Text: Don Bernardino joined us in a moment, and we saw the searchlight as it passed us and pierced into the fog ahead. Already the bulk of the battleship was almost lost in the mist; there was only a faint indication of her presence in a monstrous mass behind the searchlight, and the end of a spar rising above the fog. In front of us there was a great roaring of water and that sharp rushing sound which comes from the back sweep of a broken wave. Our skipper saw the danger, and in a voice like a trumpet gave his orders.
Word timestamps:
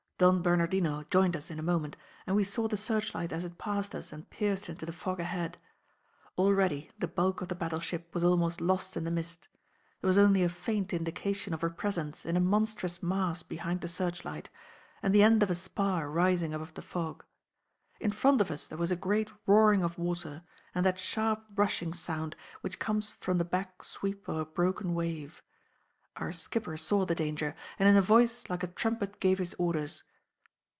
Don 0.21 0.43
Bernardino 0.43 1.03
joined 1.09 1.35
us 1.35 1.49
in 1.49 1.57
a 1.57 1.63
moment, 1.63 1.97
and 2.27 2.35
we 2.35 2.43
saw 2.43 2.67
the 2.67 2.77
searchlight 2.77 3.31
as 3.33 3.43
it 3.43 3.57
passed 3.57 3.95
us 3.95 4.13
and 4.13 4.29
pierced 4.29 4.69
into 4.69 4.85
the 4.85 4.93
fog 4.93 5.19
ahead. 5.19 5.57
Already 6.37 6.91
the 6.99 7.07
bulk 7.07 7.41
of 7.41 7.47
the 7.47 7.55
battleship 7.55 8.13
was 8.13 8.23
almost 8.23 8.61
lost 8.61 8.95
in 8.95 9.03
the 9.03 9.09
mist; 9.09 9.47
there 9.99 10.07
was 10.07 10.19
only 10.19 10.43
a 10.43 10.47
faint 10.49 10.93
indication 10.93 11.55
of 11.55 11.61
her 11.61 11.71
presence 11.71 12.23
in 12.23 12.37
a 12.37 12.39
monstrous 12.39 13.01
mass 13.01 13.41
behind 13.41 13.81
the 13.81 13.87
searchlight, 13.87 14.51
and 15.01 15.11
the 15.15 15.23
end 15.23 15.41
of 15.41 15.49
a 15.49 15.55
spar 15.55 16.07
rising 16.07 16.53
above 16.53 16.75
the 16.75 16.83
fog. 16.83 17.23
In 17.99 18.11
front 18.11 18.41
of 18.41 18.51
us 18.51 18.67
there 18.67 18.77
was 18.77 18.91
a 18.91 18.95
great 18.95 19.31
roaring 19.47 19.81
of 19.81 19.97
water 19.97 20.43
and 20.75 20.85
that 20.85 20.99
sharp 20.99 21.43
rushing 21.55 21.95
sound 21.95 22.35
which 22.61 22.77
comes 22.77 23.09
from 23.09 23.39
the 23.39 23.43
back 23.43 23.83
sweep 23.83 24.27
of 24.27 24.35
a 24.37 24.45
broken 24.45 24.93
wave. 24.93 25.41
Our 26.17 26.31
skipper 26.31 26.77
saw 26.77 27.05
the 27.07 27.15
danger, 27.15 27.55
and 27.79 27.89
in 27.89 27.95
a 27.97 28.01
voice 28.03 28.47
like 28.51 28.61
a 28.61 28.67
trumpet 28.67 29.19
gave 29.19 29.39
his 29.39 29.55
orders. 29.57 30.03